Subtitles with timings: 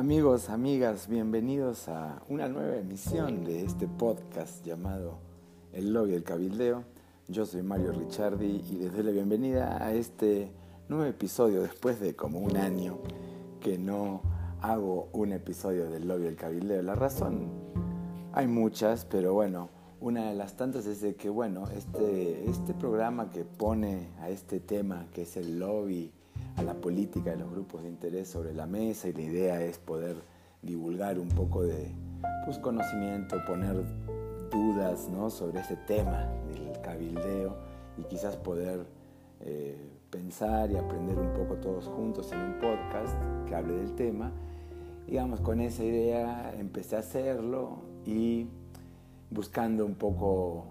[0.00, 5.18] Amigos, amigas, bienvenidos a una nueva emisión de este podcast llamado
[5.74, 6.84] El Lobby del Cabildeo.
[7.28, 10.52] Yo soy Mario Ricciardi y les doy la bienvenida a este
[10.88, 12.96] nuevo episodio después de como un año
[13.60, 14.22] que no
[14.62, 16.80] hago un episodio del Lobby del Cabildeo.
[16.80, 17.50] La razón,
[18.32, 19.68] hay muchas, pero bueno,
[20.00, 24.60] una de las tantas es de que, bueno, este, este programa que pone a este
[24.60, 26.10] tema que es el lobby
[26.60, 29.78] a la política de los grupos de interés sobre la mesa y la idea es
[29.78, 30.16] poder
[30.60, 31.90] divulgar un poco de
[32.44, 33.82] pues, conocimiento, poner
[34.50, 35.30] dudas ¿no?
[35.30, 37.56] sobre ese tema del cabildeo
[37.96, 38.84] y quizás poder
[39.40, 39.74] eh,
[40.10, 43.16] pensar y aprender un poco todos juntos en un podcast
[43.48, 44.30] que hable del tema.
[45.06, 48.48] Digamos, con esa idea empecé a hacerlo y
[49.30, 50.66] buscando un poco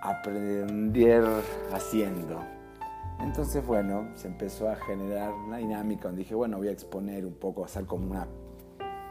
[0.00, 1.24] aprender
[1.72, 2.61] haciendo.
[3.22, 7.34] Entonces, bueno, se empezó a generar una dinámica donde dije, bueno, voy a exponer un
[7.34, 8.26] poco, hacer como una,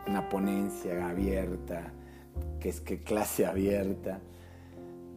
[0.05, 1.93] una ponencia abierta,
[2.59, 4.19] que es que clase abierta,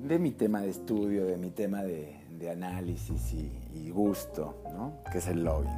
[0.01, 2.21] de mi tema de estudio, de mi tema de,
[2.51, 4.99] análisis y, gusto, ¿no?
[5.11, 5.73] que es el lobbying.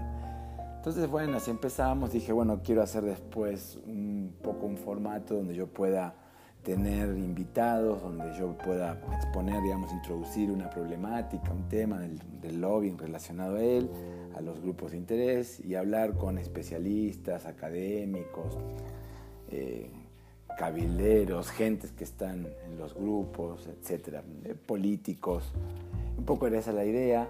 [0.79, 5.69] Entonces, bueno, así empezamos, dije, bueno, quiero hacer después un poco un formato donde yo
[5.69, 6.15] pueda
[6.67, 13.55] tener invitados donde yo pueda exponer, digamos, introducir una problemática, un tema del, lobbying relacionado
[13.55, 13.89] a él,
[14.37, 18.59] a los grupos de interés y hablar con especialistas, académicos,
[19.49, 19.91] eh,
[20.59, 25.53] cabilderos, gentes que están en los grupos, etcétera, eh, políticos.
[26.19, 27.29] Un poco era esa la idea,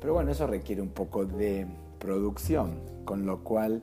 [0.00, 1.66] pero bueno, eso requiere un poco de
[1.98, 3.82] producción, con lo cual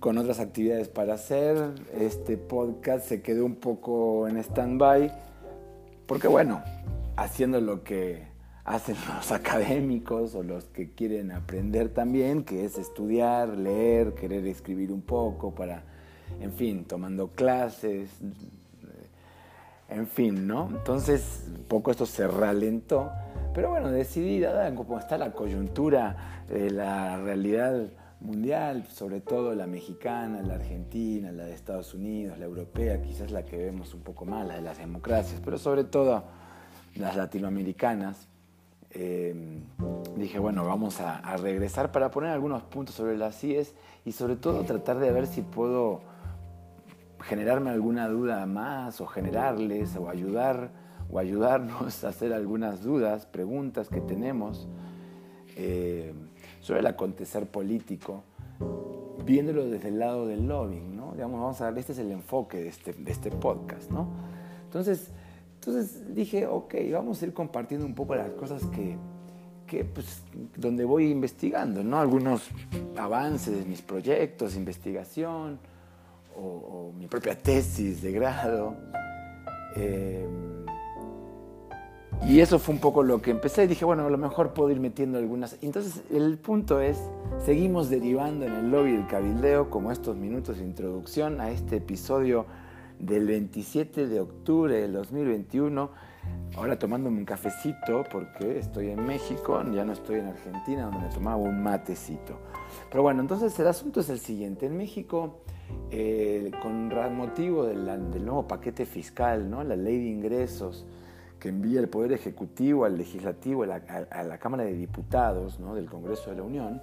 [0.00, 1.56] con otras actividades para hacer.
[1.98, 5.12] Este podcast se quedó un poco en stand-by,
[6.06, 6.62] porque bueno,
[7.16, 8.28] haciendo lo que
[8.64, 14.92] hacen los académicos o los que quieren aprender también, que es estudiar, leer, querer escribir
[14.92, 15.82] un poco para,
[16.40, 18.10] en fin, tomando clases,
[19.88, 20.68] en fin, ¿no?
[20.68, 23.10] Entonces, un poco esto se ralentó,
[23.54, 27.88] pero bueno, decidí, dada como está la coyuntura, de la realidad
[28.20, 33.44] mundial, sobre todo la mexicana, la argentina, la de Estados Unidos, la europea, quizás la
[33.44, 36.24] que vemos un poco más, la de las democracias, pero sobre todo
[36.94, 38.28] las latinoamericanas.
[38.90, 39.64] Em,
[40.16, 44.64] dije, bueno, vamos a, regresar para poner algunos puntos sobre las CIES y sobre todo
[44.64, 46.00] tratar de ver si puedo
[47.20, 50.70] generarme alguna duda más o generarles o ayudar
[51.10, 54.68] o ayudarnos a hacer algunas dudas, preguntas que tenemos.
[55.56, 56.14] Eh,
[56.66, 58.24] sobre el acontecer político,
[59.24, 61.12] viéndolo desde el lado del lobbying, ¿no?
[61.12, 64.08] Digamos, vamos a ver, este es el enfoque de este, de este podcast, ¿no?
[64.64, 65.12] Entonces,
[65.60, 68.96] entonces dije, ok, vamos a ir compartiendo un poco las cosas que,
[69.64, 70.24] que pues,
[70.56, 72.00] donde voy investigando, ¿no?
[72.00, 72.48] Algunos
[72.96, 75.60] avances de mis proyectos, investigación,
[76.36, 78.74] o, mi propia tesis de grado.
[79.76, 80.26] Eh,
[82.24, 83.64] y eso fue un poco lo que empecé.
[83.64, 85.58] y Dije, bueno, a lo mejor puedo ir metiendo algunas.
[85.62, 86.98] Entonces, el punto es,
[87.44, 92.46] seguimos derivando en el lobby del cabildeo, como estos minutos de introducción a este episodio
[92.98, 95.90] del 27 de octubre del 2021.
[96.56, 101.14] Ahora tomándome un cafecito porque estoy en México, ya no estoy en Argentina, donde me
[101.14, 102.38] tomaba un matecito.
[102.90, 104.66] Pero bueno, entonces el asunto es el siguiente.
[104.66, 105.42] En México,
[105.90, 109.62] eh, con motivo del, del nuevo paquete fiscal, ¿no?
[109.62, 110.86] la ley de ingresos,
[111.38, 115.74] que envía el Poder Ejecutivo al Legislativo, a la, Cámara de Diputados ¿no?
[115.74, 116.80] del Congreso de la Unión,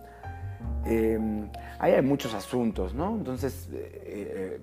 [0.85, 1.49] eh,
[1.79, 3.15] ahí hay muchos asuntos, ¿no?
[3.15, 4.59] Entonces, eh, eh,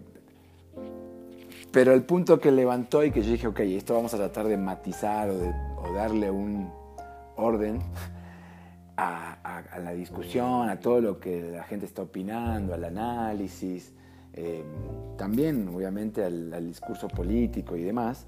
[1.72, 4.56] pero el punto que levantó y que yo dije, ok, esto vamos a tratar de
[4.56, 5.52] matizar o, de,
[5.94, 6.70] darle un
[7.36, 7.80] orden
[8.96, 13.94] a, la discusión, a todo lo que la gente está opinando, al análisis,
[15.16, 18.26] también obviamente al discurso político y demás.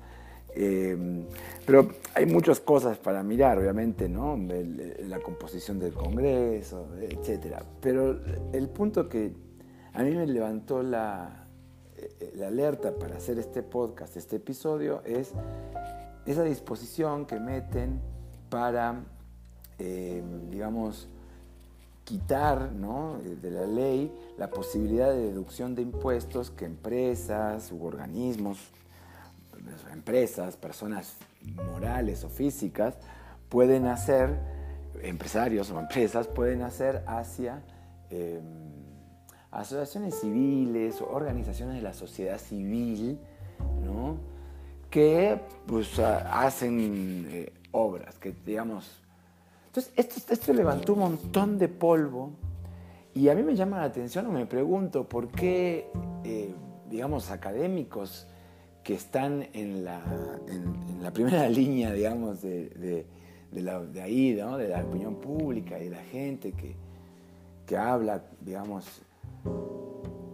[0.55, 1.25] Eh,
[1.65, 4.37] pero hay muchas cosas para mirar, obviamente, ¿no?
[4.37, 7.63] la composición del Congreso, etc.
[7.81, 8.21] Pero
[8.53, 9.33] el punto que
[9.95, 11.47] a mí me levantó la,
[11.97, 15.33] eh, alerta para hacer este podcast, este episodio, es
[16.27, 18.01] esa disposición que meten
[18.51, 19.05] para,
[19.79, 21.09] eh, digamos,
[22.05, 23.19] quitar ¿no?
[23.23, 28.73] de la ley la posibilidad de deducción de impuestos que empresas u organismos
[29.93, 31.17] empresas, personas
[31.73, 32.95] morales o físicas,
[33.49, 34.39] pueden hacer,
[35.03, 37.63] empresarios o empresas pueden hacer hacia
[38.11, 38.43] em,
[39.51, 43.19] asociaciones civiles o organizaciones de la sociedad civil,
[44.91, 49.01] que pues, hacen eh, obras, que digamos...
[49.67, 52.33] Entonces, esto, esto levantó un montón de polvo
[53.15, 55.91] Y a mí me llama la atención o me pregunto por qué,
[56.25, 56.55] eh,
[56.91, 58.27] digamos, académicos
[58.83, 60.01] que están en la,
[60.49, 63.07] en, la primera línea, digamos, de,
[63.51, 64.57] de, la, de ahí, ¿no?
[64.57, 66.75] de la opinión pública y de la gente que,
[67.67, 68.85] que habla, digamos,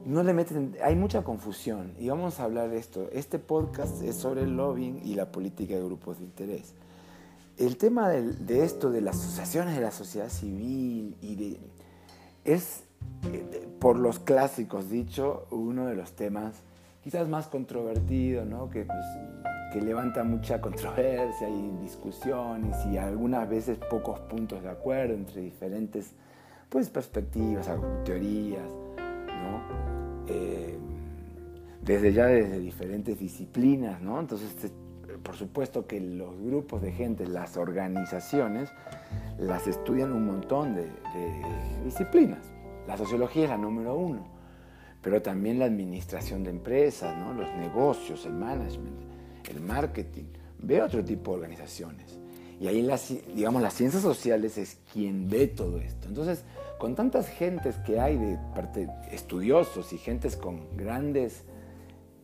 [0.04, 3.08] no le meten, hay mucha confusión y vamos a hablar de esto.
[3.12, 6.74] Este podcast es sobre el lobbying y la política de grupos de interés.
[7.58, 11.58] El tema de, de esto, de las asociaciones de la sociedad civil y de,
[12.44, 12.84] es,
[13.32, 16.54] eh, por los clásicos dicho, uno de los temas
[17.08, 18.68] quizás más controvertido, ¿no?
[18.68, 19.06] que, pues,
[19.72, 26.12] que levanta mucha controversia y discusiones y algunas veces pocos puntos de acuerdo entre diferentes
[26.68, 27.66] pues, perspectivas,
[28.04, 29.62] teorías, ¿no?
[30.26, 30.76] Eh,
[31.80, 34.20] desde ya desde diferentes disciplinas, ¿no?
[34.20, 34.70] Entonces,
[35.22, 38.70] por supuesto que los grupos de gente, las organizaciones,
[39.38, 42.40] las estudian un montón de, de disciplinas.
[42.86, 44.37] La sociología es la número uno,
[45.08, 47.32] pero también la administración de empresas, ¿no?
[47.32, 49.00] los negocios, el management,
[49.48, 50.24] el marketing,
[50.58, 52.18] ve otro tipo de organizaciones.
[52.60, 56.08] Y ahí las, digamos, las ciencias sociales es quien ve todo esto.
[56.08, 56.44] Entonces,
[56.78, 61.44] con tantas gentes que hay de parte estudiosos y gentes con grandes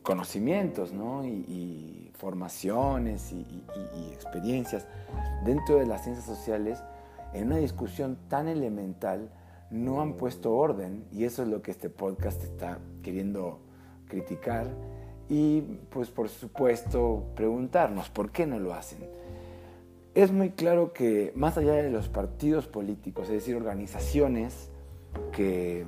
[0.03, 1.25] conocimientos ¿no?
[1.25, 3.65] y, formaciones y,
[3.97, 4.87] y, experiencias
[5.47, 6.81] dentro de las ciencias sociales,
[7.33, 9.31] en una discusión tan elemental,
[9.75, 13.59] no han puesto orden y eso es lo que este podcast está queriendo
[14.07, 14.69] criticar
[15.29, 19.01] y pues por supuesto preguntarnos por qué no lo hacen.
[20.15, 24.71] Es muy claro que más allá de los partidos políticos, es decir, organizaciones
[25.33, 25.85] que,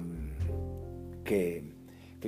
[1.23, 1.63] que,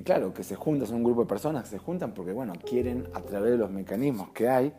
[0.05, 3.09] claro, que se juntan, son un grupo de personas que se juntan porque bueno, quieren
[3.15, 4.73] a través de los mecanismos que hay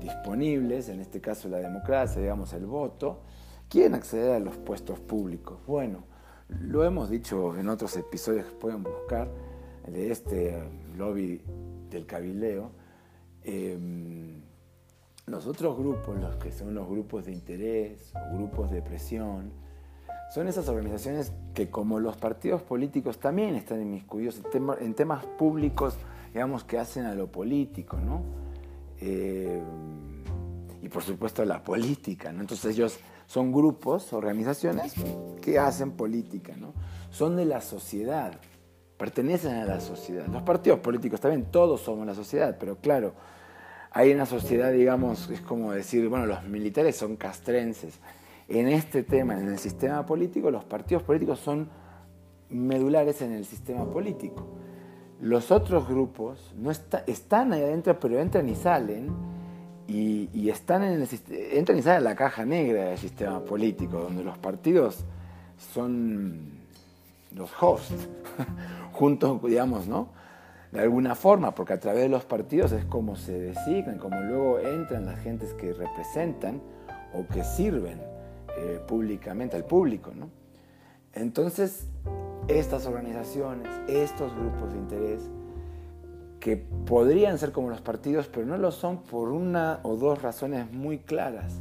[0.00, 3.22] disponibles, en este caso la democracia, digamos el voto,
[3.68, 5.58] quieren acceder a los puestos públicos.
[5.66, 6.04] Bueno,
[6.48, 9.28] lo hemos dicho en otros episodios que pueden buscar,
[9.86, 10.62] de este
[10.96, 11.40] lobby
[11.90, 12.70] del cabileo.
[13.44, 14.42] Em,
[15.26, 19.52] los otros grupos, los que son los grupos de interés o grupos de presión,
[20.32, 24.40] son esas organizaciones que como los partidos políticos también están inmiscuidos
[24.80, 25.96] en, temas públicos,
[26.32, 28.22] digamos, que hacen a lo político, ¿no?
[29.00, 30.24] Em,
[30.82, 32.40] y por supuesto la política, ¿no?
[32.40, 34.94] Entonces ellos son grupos, organizaciones
[35.42, 36.72] que hacen política, ¿no?
[37.10, 38.32] Son de la sociedad,
[38.96, 40.26] pertenecen a la sociedad.
[40.26, 43.14] Los partidos políticos también, todos somos la sociedad, pero claro,
[43.90, 47.98] hay una sociedad, digamos, es como decir, bueno, los militares son castrenses.
[48.48, 51.68] En este tema, en el sistema político, los partidos políticos son
[52.48, 54.46] medulares en el sistema político.
[55.20, 59.35] Los otros grupos no están ahí adentro, pero entran y salen
[59.88, 61.08] y, están en el,
[61.52, 65.04] entran y salen en la caja negra del sistema político, donde los partidos
[65.72, 66.50] son
[67.34, 68.08] los hosts,
[68.92, 70.08] juntos, digamos, ¿no?
[70.72, 74.58] De alguna forma, porque a través de los partidos es como se designan, como luego
[74.58, 76.60] entran las gentes que representan
[77.14, 78.00] o que sirven
[78.58, 80.28] eh, públicamente al público, ¿no?
[81.12, 81.86] Entonces,
[82.48, 85.30] estas organizaciones, estos grupos de interés,
[86.40, 90.70] que podrían ser como los partidos, pero no lo son por una o dos razones
[90.72, 91.60] muy claras.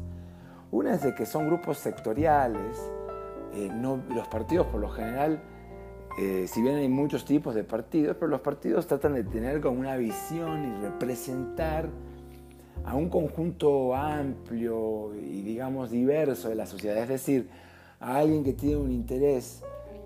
[0.71, 2.77] Una es de que son grupos sectoriales,
[3.53, 5.41] eh, no, los partidos por lo general,
[6.17, 9.79] eh, si bien hay muchos tipos de partidos, pero los partidos tratan de tener como
[9.79, 11.89] una visión y representar
[12.85, 17.49] a un conjunto amplio y digamos diverso de la sociedad, es decir,
[17.99, 19.61] a alguien que tiene un interés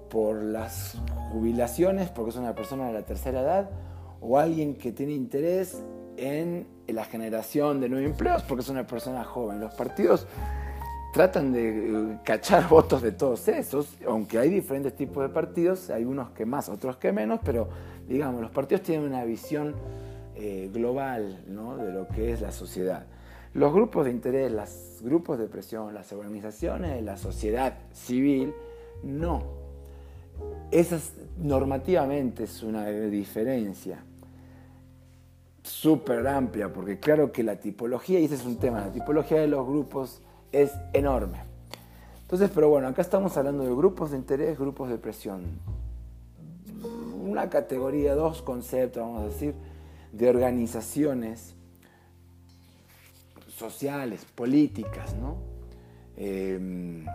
[0.10, 0.98] por las
[1.32, 3.70] jubilaciones, porque es una persona de la tercera edad,
[4.22, 5.84] o alguien que tiene interés
[6.18, 9.60] en la generación de nuevos empleos porque es una persona joven.
[9.60, 10.28] Los partidos
[11.14, 16.06] tratan de eh, cachar votos de todos esos, aunque hay diferentes tipos de partidos, hay
[16.06, 17.70] unos que más, otros que menos, pero
[18.08, 19.76] digamos, los partidos tienen una visión
[20.36, 23.06] eh, global de lo que es la sociedad.
[23.54, 28.54] Los grupos de interés, los grupos de presión, las organizaciones la sociedad civil,
[29.04, 29.44] no.
[30.72, 34.04] Esas normativamente es una diferencia
[35.70, 39.48] súper amplia, porque claro que la tipología, y ese es un tema, la tipología de
[39.48, 40.22] los grupos
[40.52, 41.44] es enorme.
[42.22, 45.44] Entonces, pero bueno, acá estamos hablando de grupos de interés, grupos de presión.
[47.24, 49.54] Una categoría, dos conceptos, vamos a decir,
[50.12, 51.56] de organizaciones
[53.48, 55.38] sociales, políticas, ¿no?
[56.18, 57.06] Em,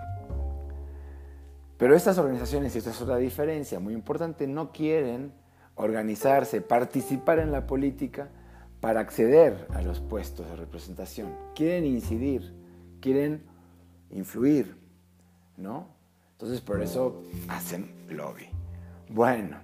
[1.76, 5.32] pero estas organizaciones, y esta es otra diferencia muy importante, no quieren
[5.74, 8.28] organizarse, participar en la política
[8.84, 11.34] para acceder a los puestos de representación.
[11.54, 12.52] Quieren incidir,
[13.00, 13.40] quieren
[14.10, 14.76] influir,
[15.56, 15.86] ¿no?
[16.32, 18.46] Entonces por eso hacen lobby.
[19.08, 19.56] Bueno,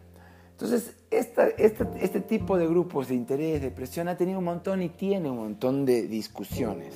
[0.52, 5.28] entonces este tipo de grupos de interés, de presión, ha tenido un montón y tiene
[5.28, 6.94] un montón de discusiones.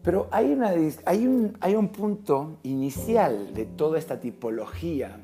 [0.00, 0.74] Pero hay, una,
[1.06, 5.18] hay, un, hay un punto inicial de toda esta tipología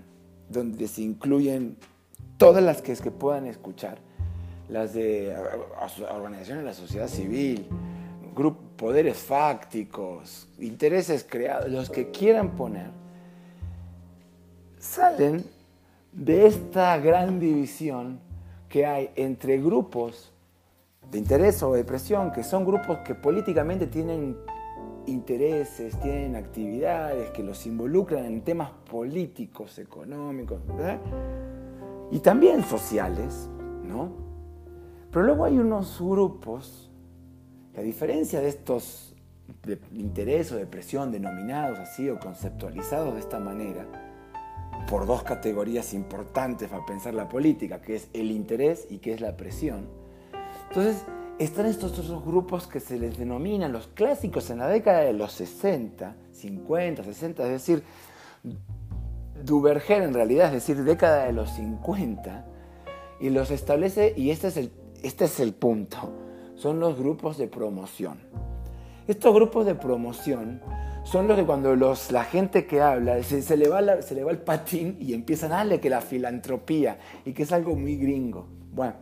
[0.48, 1.76] donde se incluyen
[2.38, 4.09] todas las que, que puedan escuchar,
[4.70, 5.34] las de
[6.10, 7.66] organizaciones de la sociedad civil,
[8.34, 12.86] grupos, poderes fácticos, intereses creados, los que quieran poner,
[14.78, 15.44] salen
[16.12, 18.20] de esta gran división
[18.70, 20.32] que hay entre grupos
[21.10, 24.34] de interés o de presión, que son grupos que políticamente tienen
[25.06, 30.62] intereses, tienen actividades que los involucran en temas políticos, económicos,
[32.10, 33.46] y también sociales,
[33.84, 34.29] ¿no?
[35.10, 36.90] Pero luego hay unos grupos
[37.74, 39.10] que a diferencia de estos
[39.64, 43.86] de interés o de presión denominados así o conceptualizados de esta manera,
[44.88, 49.20] por dos categorías importantes para pensar la política, que es el interés y que es
[49.20, 49.88] la presión.
[50.68, 51.04] Entonces,
[51.38, 55.32] están estos otros grupos que se les denominan los clásicos en la década de los
[55.32, 57.82] 60, 50, 60, es decir,
[59.44, 62.46] Duverger en realidad, es decir, década de los 50,
[63.20, 64.70] y los establece, y este es el,
[65.02, 65.98] este es el punto,
[66.56, 68.18] son los grupos de promoción.
[69.06, 70.60] Estos grupos de promoción
[71.04, 75.52] son los que cuando la gente que habla se, le va el patín y empiezan
[75.52, 78.46] a darle que la filantropía y que es algo muy gringo.
[78.72, 78.94] Bueno,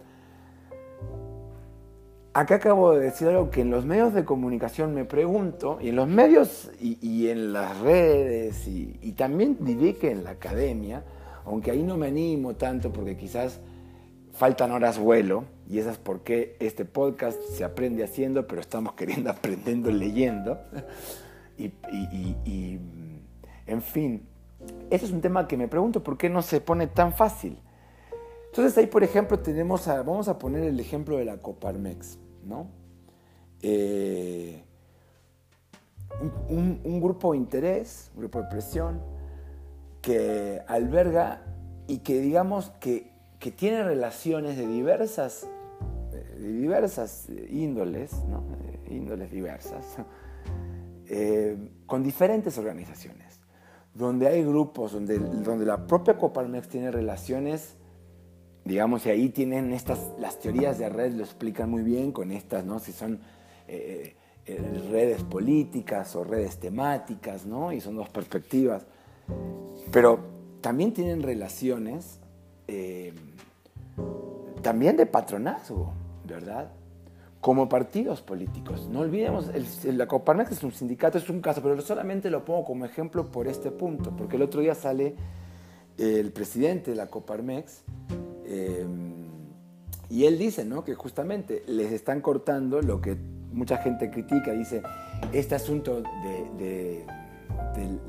[2.32, 5.96] acá acabo de decir algo que en los medios de comunicación me pregunto, y en
[5.96, 11.02] los medios y, en las redes, y, también diré que en la academia,
[11.44, 13.60] aunque ahí no me animo tanto porque quizás
[14.32, 19.30] faltan horas vuelo, y esas es porque este podcast se aprende haciendo, pero estamos queriendo
[19.32, 20.58] aprendiendo leyendo.
[21.58, 22.78] y,
[23.66, 24.26] en fin,
[24.90, 27.58] ese es un tema que me pregunto por qué no se pone tan fácil.
[28.46, 32.18] Entonces ahí, por ejemplo, tenemos vamos a poner el ejemplo de la Coparmex.
[32.44, 32.68] ¿no?
[33.62, 34.62] Eh,
[36.48, 39.00] un, grupo de interés, un grupo de presión,
[40.00, 41.42] que alberga
[41.86, 43.16] y que digamos que,
[43.56, 45.48] tiene relaciones de diversas,
[46.38, 48.12] de diversas índoles,
[48.88, 49.84] índoles diversas,
[51.06, 53.40] eh, con diferentes organizaciones,
[53.94, 57.78] donde hay grupos, donde, donde la propia Coparmex tiene relaciones
[58.68, 62.66] digamos, y ahí tienen estas, las teorías de red lo explican muy bien con estas,
[62.66, 62.78] ¿no?
[62.78, 63.18] Si son
[63.66, 64.14] eh,
[64.44, 67.72] eh, redes políticas o redes temáticas, ¿no?
[67.72, 68.86] Y son dos perspectivas.
[69.90, 70.20] Pero
[70.60, 72.20] también tienen relaciones
[72.66, 73.14] eh,
[74.60, 75.94] también de patronazgo,
[76.34, 76.70] ¿verdad?
[77.40, 78.88] Como partidos políticos.
[78.90, 79.50] No olvidemos,
[79.84, 83.30] el, la Coparmex es un sindicato, es un caso, pero solamente lo pongo como ejemplo
[83.30, 85.14] por este punto, porque el otro día sale
[85.98, 87.84] el presidente de la Coparmex
[88.48, 89.12] Em,
[90.08, 90.82] y él dice ¿no?
[90.82, 93.14] que justamente les están cortando lo que
[93.52, 94.82] mucha gente critica, dice,
[95.34, 97.04] este asunto de,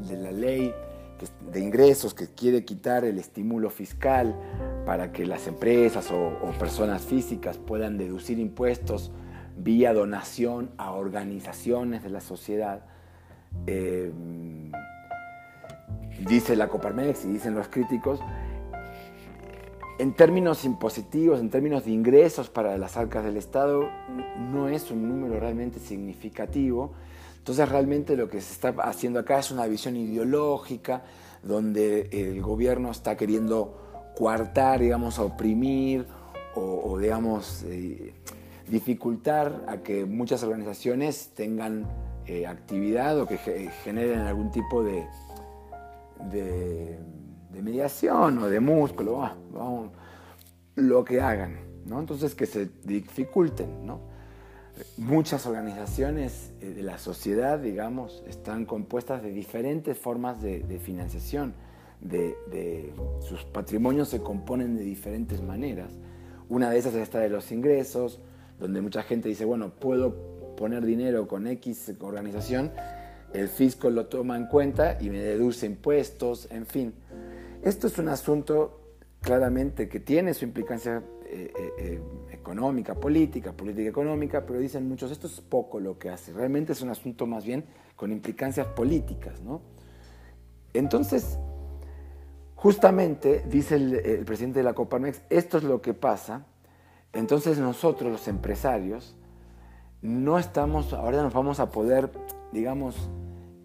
[0.09, 0.73] la ley
[1.51, 4.33] de ingresos que quiere quitar el estímulo fiscal
[4.89, 9.11] para que las empresas o, personas físicas puedan deducir impuestos
[9.55, 12.87] vía donación a organizaciones de la sociedad.
[13.67, 14.71] Em,
[16.27, 18.19] dice la Coparmex y dicen los críticos,
[19.99, 23.87] en términos impositivos, en términos de ingresos para las arcas del Estado,
[24.39, 26.93] no es un número realmente significativo.
[27.37, 31.03] Entonces realmente lo que se está haciendo acá es una visión ideológica
[31.43, 33.88] donde el gobierno está queriendo
[34.19, 36.05] coartar, digamos, oprimir
[36.53, 38.13] o, digamos, eh,
[38.67, 41.87] dificultar a que muchas organizaciones tengan
[42.27, 43.37] eh, actividad o que
[43.83, 45.07] generen algún tipo de
[47.51, 49.29] de mediación o de músculo,
[50.75, 51.99] lo que hagan, ¿no?
[51.99, 53.99] Entonces que se dificulten, ¿no?
[54.97, 61.53] Muchas organizaciones eh, de la sociedad, digamos, están compuestas de diferentes formas de, financiación,
[62.01, 65.91] de, sus patrimonios se componen de diferentes maneras.
[66.47, 68.19] Una de esas es esta de los ingresos,
[68.59, 72.71] donde mucha gente dice, bueno, puedo poner dinero con X organización,
[73.33, 76.93] el fisco lo toma en cuenta y me deduce impuestos, en fin.
[77.61, 78.79] Esto es un asunto
[79.21, 82.01] claramente que tiene su implicancia eh, eh, eh,
[82.31, 86.81] económica, política, política económica, pero dicen muchos, esto es poco lo que hace, realmente es
[86.81, 87.65] un asunto más bien
[87.95, 89.39] con implicancias políticas.
[89.41, 89.61] ¿no?
[90.73, 91.37] Entonces,
[92.59, 96.45] justamente, dice el, presidente de la Coparmex, esto es lo que pasa,
[97.13, 99.15] entonces nosotros los empresarios
[100.01, 102.11] no estamos, ahora nos vamos a poder,
[102.51, 103.09] digamos,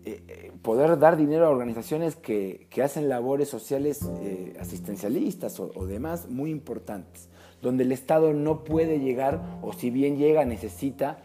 [0.04, 6.50] eh, poder dar dinero a organizaciones que, hacen labores sociales eh, asistencialistas o, demás muy
[6.50, 7.28] importantes,
[7.62, 11.18] donde el Estado no puede llegar o si bien llega necesita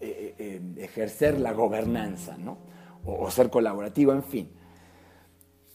[0.00, 2.58] eh, ejercer la gobernanza ¿no?
[3.06, 4.50] o, ser colaborativo, en fin.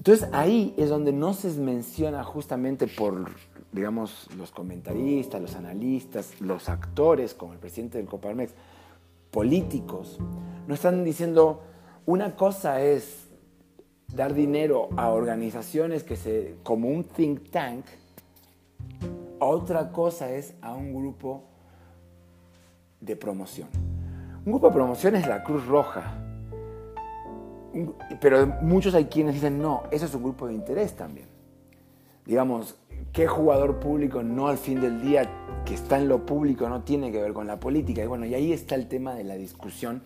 [0.01, 3.29] Entonces ahí es donde no se menciona justamente por,
[3.72, 8.51] digamos, los comentaristas, los analistas, los actores, como el presidente del Coparmex,
[9.29, 10.17] políticos,
[10.65, 11.62] no están diciendo
[12.08, 13.27] una cosa es
[14.08, 17.86] dar dinero a organizaciones que se, como un think tank,
[19.38, 21.43] otra cosa es a un grupo
[23.01, 23.70] de promoción.
[24.46, 26.30] Un grupo de promoción es la Cruz Roja,
[28.20, 31.28] pero muchos hay quienes dicen, no, eso es un grupo de interés también.
[32.25, 32.75] Digamos,
[33.13, 35.30] ¿qué jugador público no al fin del día
[35.66, 38.04] que está en lo público no tiene que ver con la política?
[38.04, 40.01] Y bueno, y ahí está el tema de la discusión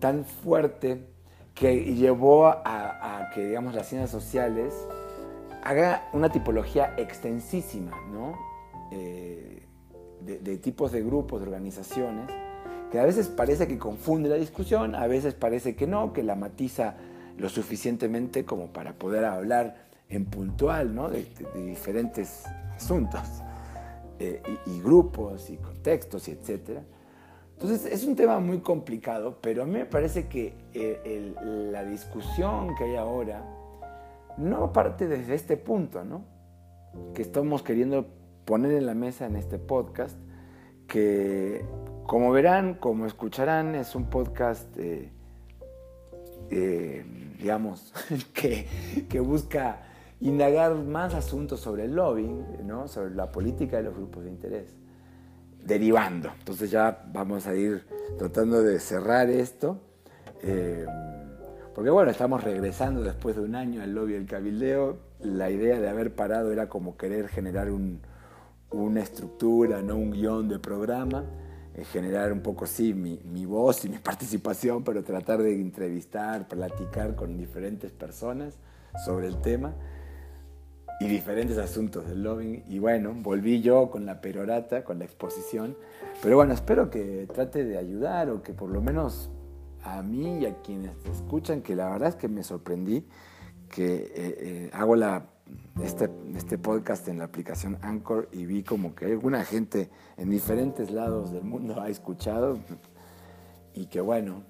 [0.00, 1.06] tan fuerte
[1.54, 4.74] que llevó a, que, digamos, las ciencias sociales
[5.62, 8.34] haga una tipología extensísima, ¿no?
[8.90, 9.62] Eh,
[10.22, 12.30] de, tipos de grupos, de organizaciones,
[12.90, 16.34] que a veces parece que confunde la discusión, a veces parece que no, que la
[16.34, 16.94] matiza
[17.38, 19.76] lo suficientemente como para poder hablar
[20.08, 21.08] en puntual, ¿no?
[21.08, 22.44] De, diferentes
[22.74, 23.22] asuntos,
[24.18, 26.82] eh, y, y, grupos, y contextos, y etcétera.
[27.60, 31.34] Entonces es un tema muy complicado, pero a mí me parece que eh,
[31.70, 33.44] la discusión que hay ahora
[34.38, 36.24] no parte desde este punto, ¿no?
[37.12, 38.06] Que estamos queriendo
[38.46, 40.16] poner en la mesa en este podcast,
[40.88, 41.62] que
[42.10, 45.12] como verán, como escucharán, es un podcast, eh,
[46.50, 47.04] eh,
[47.38, 47.94] digamos,
[48.34, 49.82] que, busca
[50.20, 52.88] indagar más asuntos sobre el lobbying, ¿no?
[52.88, 54.74] sobre la política de los grupos de interés
[55.64, 56.32] derivando.
[56.36, 57.86] Entonces ya vamos a ir
[58.18, 59.78] tratando de cerrar esto.
[60.42, 60.86] Eh,
[61.76, 64.98] porque bueno, estamos regresando después de un año al lobby del cabildeo.
[65.20, 70.58] La idea de haber parado era como querer generar una estructura, no un guion de
[70.58, 71.24] programa.
[71.74, 76.48] Eh, generar un poco, sí, mi, mi voz y mi participación, pero tratar de entrevistar,
[76.48, 78.58] platicar con diferentes personas
[79.04, 79.74] sobre el tema
[81.00, 82.64] y diferentes asuntos del lobbying.
[82.68, 85.76] Y bueno, volví yo con la perorata, con la exposición.
[86.22, 89.30] Pero bueno, espero que trate de ayudar o que por lo menos
[89.82, 93.06] a mí y a quienes escuchan, que la verdad es que me sorprendí
[93.70, 95.30] que eh, eh, hago la,
[95.82, 100.90] este, este podcast en la aplicación Anchor y vi como que alguna gente en diferentes
[100.90, 102.58] lados del mundo ha escuchado
[103.74, 104.42] y que bueno,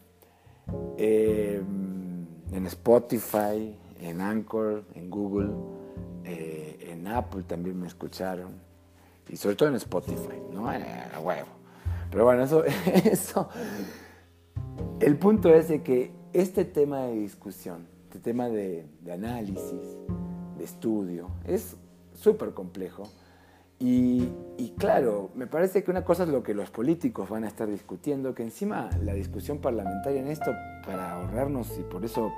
[0.97, 1.63] eh,
[2.53, 5.51] en Spotify, en Anchor, en Google,
[6.25, 8.53] eh, en Apple también me escucharon.
[9.29, 10.69] Y sobre todo en Spotify, ¿no?
[10.69, 11.49] A huevo.
[12.11, 12.65] Pero bueno, eso.
[15.01, 19.97] El punto es de que este tema de discusión, este tema de, análisis,
[20.61, 21.77] estudio, es
[22.14, 23.09] súper complejo.
[23.83, 24.29] Y,
[24.77, 28.35] claro, me parece que una cosa es lo que los políticos van a estar discutiendo,
[28.35, 30.53] que encima la discusión parlamentaria en esto,
[30.85, 32.31] para ahorrarnos, y por eso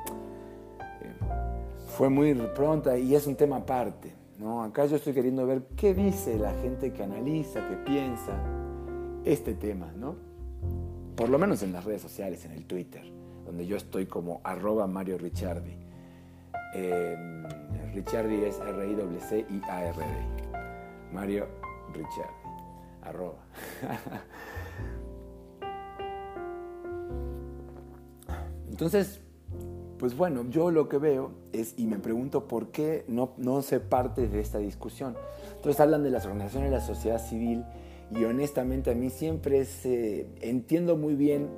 [1.96, 4.12] fue muy pronta y es un tema aparte.
[4.38, 4.62] ¿no?
[4.62, 8.32] Acá yo estoy queriendo ver qué dice la gente que analiza, que piensa
[9.24, 10.16] este tema, ¿no?
[11.16, 13.04] Por lo menos en las redes sociales, en el Twitter,
[13.44, 15.76] donde yo estoy como arroba Mario Ricciardi.
[16.74, 17.16] Eh,
[17.94, 20.04] Ricciardi es R-I-C-I-A-R-D.
[21.12, 21.46] Mario
[21.92, 22.32] Ricciardi.
[23.02, 23.38] Arroba.
[28.70, 29.20] Entonces,
[29.98, 33.78] pues bueno, yo lo que veo es, y me pregunto por qué no, no se
[33.78, 35.14] parte de esta discusión.
[35.54, 37.64] Entonces hablan de las organizaciones de la sociedad civil
[38.10, 41.48] y honestamente a mí siempre se, entiendo muy bien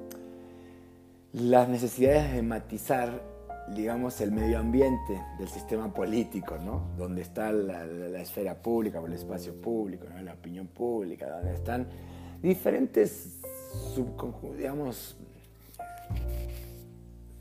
[1.33, 3.23] las necesidades de matizar,
[3.69, 6.91] digamos, el medio ambiente del sistema político, ¿no?
[6.97, 7.85] Donde está la,
[8.21, 11.89] esfera pública el espacio público, la opinión pública, donde están
[12.43, 13.41] diferentes
[13.95, 15.17] subconjuntos, digamos,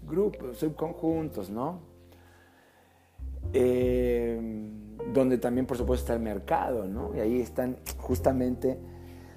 [0.07, 1.81] grupos, subconjuntos, ¿no?
[3.51, 4.39] Eh,
[5.13, 7.15] donde también, por supuesto, está el mercado, ¿no?
[7.15, 8.79] Y ahí están justamente...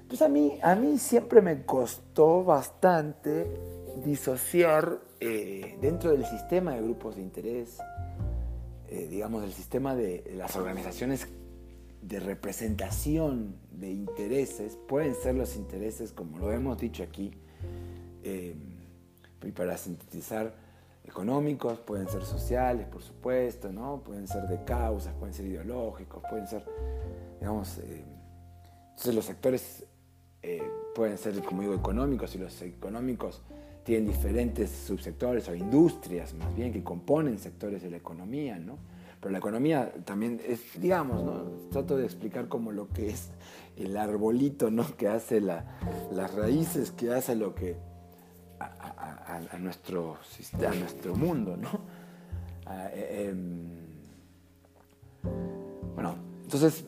[0.07, 3.59] Pues a mí, a mí siempre me costó bastante
[4.05, 7.77] disociar eh, dentro del sistema de grupos de interés,
[8.89, 11.27] eh, digamos, del sistema de las organizaciones
[12.01, 17.31] de representación de intereses, pueden ser los intereses, como lo hemos dicho aquí,
[18.23, 20.53] y para sintetizar,
[21.07, 24.01] económicos, pueden ser sociales, por supuesto, ¿no?
[24.03, 26.63] pueden ser de causas, pueden ser ideológicos, pueden ser,
[27.39, 28.03] digamos, eh,
[28.89, 29.85] entonces los sectores
[30.41, 33.41] eh, pueden ser, como digo, económicos y los económicos
[33.87, 38.77] tienen diferentes subsectores o industrias, más bien, que componen sectores de la economía, ¿no?
[39.21, 41.43] Pero la economía también es, digamos, ¿no?
[41.71, 43.29] trato de explicar como lo que es
[43.77, 44.83] el arbolito, ¿no?
[44.97, 45.77] Que hace la,
[46.11, 47.77] las raíces, que hace lo que
[48.59, 50.17] a, nuestro,
[50.67, 51.69] a nuestro mundo, ¿no?
[52.69, 53.69] Eh, em,
[55.95, 56.83] bueno, entonces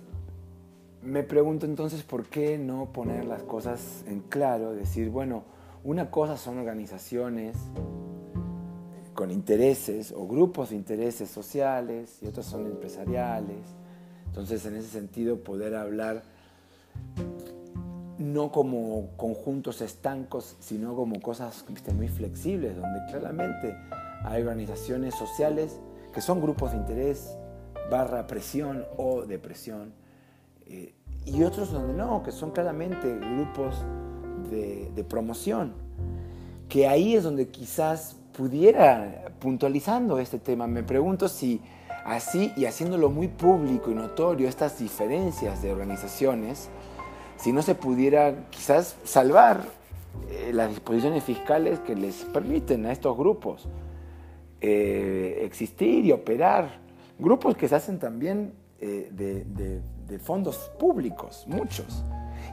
[1.02, 5.46] me pregunto entonces por qué no poner las cosas en claro, decir, bueno,
[5.84, 7.58] una cosa son organizaciones
[9.14, 13.66] con intereses o grupos de intereses sociales y otras son empresariales.
[14.26, 16.24] Entonces, en ese sentido, poder hablar
[18.18, 23.76] no como conjuntos estancos, sino como cosas muy flexibles, donde claramente
[24.24, 25.80] hay organizaciones sociales
[26.14, 27.38] que son grupos de interés,
[27.90, 29.94] barra presión o depresión,
[30.66, 30.94] eh,
[31.26, 33.76] y otros donde no, que son claramente grupos
[34.50, 35.74] de, promoción,
[36.68, 41.62] que ahí es donde quizás pudiera, puntualizando este tema, me pregunto si
[42.06, 46.70] así y haciéndolo muy público y notorio estas diferencias de organizaciones,
[47.38, 49.64] si no se pudiera quizás salvar
[50.30, 53.68] eh, las disposiciones fiscales que les permiten a estos grupos
[54.62, 56.80] eh, existir y operar.
[57.18, 62.04] Grupos que se hacen también eh, de fondos públicos, muchos.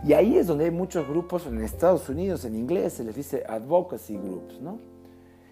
[0.04, 3.44] Y ahí es donde hay muchos grupos en Estados Unidos, en inglés se les dice
[3.48, 4.78] advocacy groups, ¿no?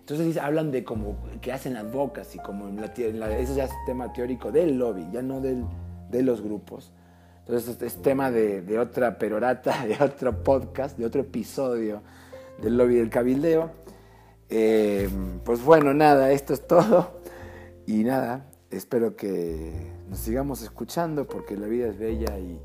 [0.00, 2.80] Entonces hablan de como que hacen advocacy, como en
[3.18, 5.64] la, eso ya es tema teórico del lobby, ya no del,
[6.10, 6.92] de los grupos.
[7.40, 12.02] Entonces es tema de, de, otra perorata, de otro podcast, de otro episodio
[12.60, 13.70] del lobby del cabildeo.
[14.50, 15.08] Eh,
[15.44, 17.20] pues bueno, nada, esto es todo.
[17.86, 19.72] Y nada, espero que
[20.08, 22.60] nos sigamos escuchando porque la vida es bella y,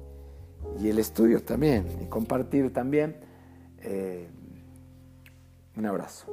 [0.79, 3.15] y el estudio también, y compartir también.
[3.81, 4.27] Eh,
[5.75, 6.27] un abrazo.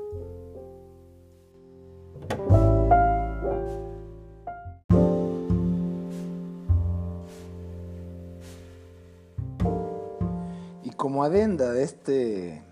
[10.83, 12.63] Y como adenda de este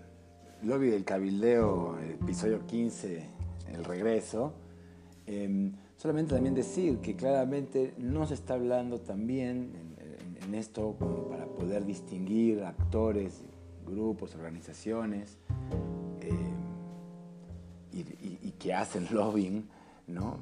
[0.63, 3.23] lobby del cabildeo, episodio 15,
[3.73, 4.53] el regreso,
[5.27, 9.94] em, solamente también decir que claramente no se está hablando también en,
[10.43, 13.43] en esto como para poder distinguir actores,
[13.85, 15.37] grupos, organizaciones,
[17.95, 19.67] y, que hacen lobbying,
[20.07, 20.37] ¿no?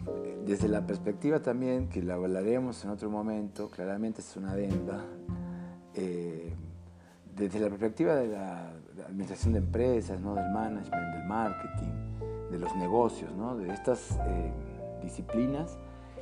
[0.46, 5.06] Desde la perspectiva también, que la hablaremos en otro momento, claramente es una adenda,
[5.96, 6.54] eh,
[7.36, 8.72] desde la perspectiva de la,
[9.08, 10.36] administración de empresas, ¿no?
[10.36, 13.58] del management, del marketing, de los negocios, ¿no?
[13.58, 14.52] de estas eh,
[15.02, 15.78] disciplinas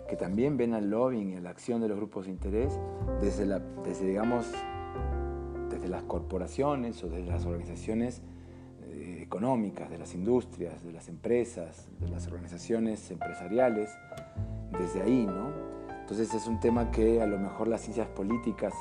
[0.08, 2.80] que también ven al lobbying y a la acción de los grupos de interés
[3.22, 4.46] desde, la, desde digamos,
[5.70, 8.22] desde las corporaciones o desde las organizaciones
[9.32, 13.90] económicas, de las industrias, de las empresas, de las organizaciones empresariales,
[14.78, 15.52] desde ahí, ¿no?
[16.02, 18.74] Entonces es un tema que a lo mejor las ciencias políticas,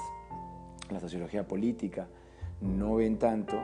[0.90, 2.08] la sociología política,
[2.60, 3.56] no ven tanto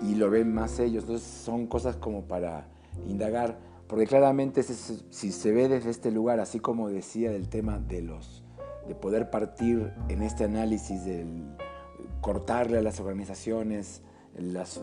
[0.00, 1.04] y lo ven más ellos.
[1.04, 2.64] Entonces son cosas como para
[3.06, 8.02] indagar, porque claramente si se ve desde este lugar, así como decía del tema de
[8.02, 8.44] los
[8.86, 11.44] de poder partir en este análisis del
[12.20, 14.02] cortarle a las organizaciones
[14.36, 14.80] las,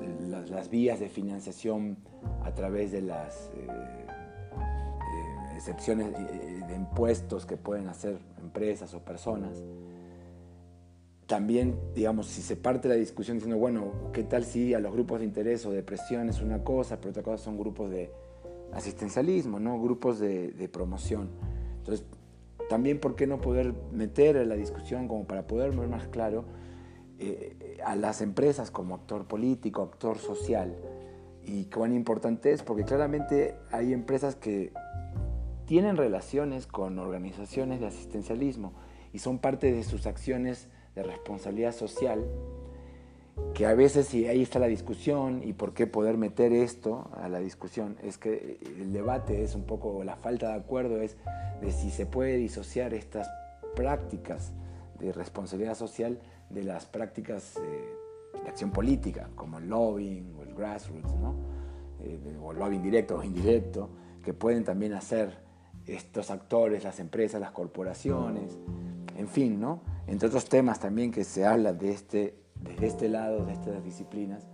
[0.49, 1.97] las, vías de financiación
[2.43, 9.63] a través de las eh, eh, excepciones de impuestos que pueden hacer empresas o personas.
[11.25, 15.19] También, digamos, si se parte la discusión diciendo, bueno, ¿qué tal si a los grupos
[15.19, 18.11] de interés o de presión es una cosa, pero otra cosa son grupos de
[18.75, 19.81] asistencialismo, ¿no?
[19.81, 21.29] grupos de, promoción?
[21.77, 22.05] Entonces,
[22.69, 26.45] también, ¿por qué no poder meter en la discusión como para poder ver más claro
[27.17, 30.75] eh, a las empresas como actor político, actor social.
[31.45, 34.73] Y cuán importante es, porque claramente hay empresas que
[35.65, 38.73] tienen relaciones con organizaciones de asistencialismo
[39.13, 42.25] y son parte de sus acciones de responsabilidad social,
[43.55, 47.29] que a veces, y ahí está la discusión, y por qué poder meter esto a
[47.29, 51.15] la discusión, es que el debate es un poco, la falta de acuerdo es
[51.61, 53.29] de si se puede disociar estas
[53.73, 54.51] prácticas
[54.99, 60.53] de responsabilidad social de las prácticas eh, de acción política, como el lobbying o el
[60.53, 61.35] grassroots, ¿no?
[62.03, 63.89] Eh, o el lobbying directo o indirecto,
[64.21, 65.39] que pueden también hacer
[65.87, 68.59] estos actores, las empresas, las corporaciones,
[69.17, 69.79] en fin, ¿no?
[70.07, 74.47] entre otros temas también que se habla de este, desde este lado, de estas disciplinas,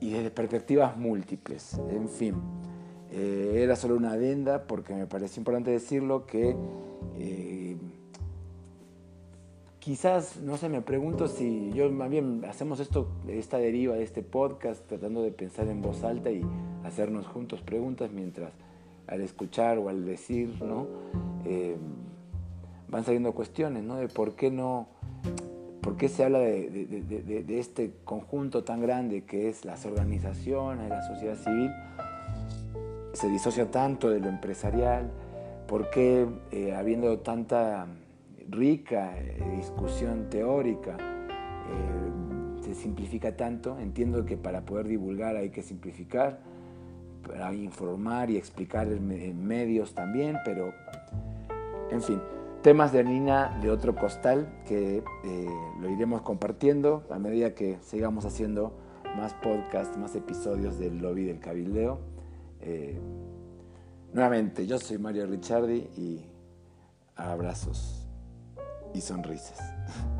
[0.00, 2.34] y desde perspectivas múltiples, en fin.
[3.10, 6.56] Eh, era solo una adenda porque me pareció importante decirlo que
[9.88, 14.22] quizás, no sé, me pregunto si yo más bien hacemos esto, esta deriva de este
[14.22, 16.42] podcast, tratando de pensar en voz alta y
[16.84, 18.52] hacernos juntos preguntas mientras
[19.06, 20.86] al escuchar o al decir, ¿no?
[21.46, 21.78] Eh,
[22.90, 23.96] van saliendo cuestiones, ¿no?
[23.96, 24.88] De por qué no,
[25.88, 31.34] por qué se habla de, este conjunto tan grande que es las organizaciones, la sociedad
[31.36, 31.70] civil,
[33.14, 35.10] se disocia tanto de lo empresarial,
[35.66, 37.86] por qué eh, habiendo tanta
[38.50, 43.78] rica eh, discusión teórica, eh, se simplifica tanto.
[43.78, 46.40] Entiendo que para poder divulgar hay que simplificar,
[47.26, 50.70] para informar y explicar en medios también, pero
[51.90, 52.20] en fin,
[52.62, 55.48] temas de harina de otro costal que eh,
[55.80, 58.72] lo iremos compartiendo a medida que sigamos haciendo
[59.16, 61.98] más podcasts, más episodios del lobby del cabildeo.
[64.12, 66.26] nuevamente, yo soy Mario Ricciardi y
[67.16, 68.06] abrazos
[68.94, 69.58] y sonrisas.